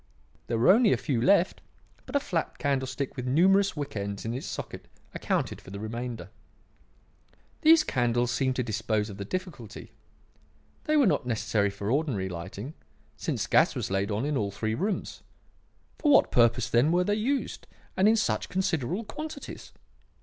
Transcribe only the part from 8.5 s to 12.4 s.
to dispose of the difficulty. They were not necessary for ordinary